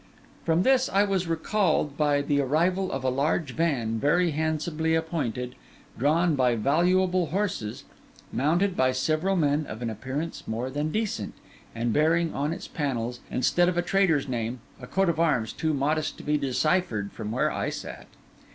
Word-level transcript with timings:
From 0.43 0.63
this 0.63 0.89
I 0.89 1.03
was 1.03 1.27
recalled 1.27 1.95
by 1.95 2.23
the 2.23 2.41
arrival 2.41 2.91
of 2.91 3.03
a 3.03 3.09
large 3.09 3.51
van, 3.53 3.99
very 3.99 4.31
handsomely 4.31 4.95
appointed, 4.95 5.53
drawn 5.95 6.33
by 6.33 6.55
valuable 6.55 7.27
horses, 7.27 7.83
mounted 8.33 8.75
by 8.75 8.93
several 8.93 9.35
men 9.35 9.67
of 9.67 9.83
an 9.83 9.91
appearance 9.91 10.47
more 10.47 10.71
than 10.71 10.91
decent, 10.91 11.35
and 11.75 11.93
bearing 11.93 12.33
on 12.33 12.51
its 12.51 12.67
panels, 12.67 13.19
instead 13.29 13.69
of 13.69 13.77
a 13.77 13.83
trader's 13.83 14.27
name, 14.27 14.59
a 14.81 14.87
coat 14.87 15.07
of 15.07 15.19
arms 15.19 15.53
too 15.53 15.71
modest 15.71 16.17
to 16.17 16.23
be 16.23 16.35
deciphered 16.35 17.11
from 17.11 17.29
where 17.31 17.51
I 17.51 17.69
sat. 17.69 18.07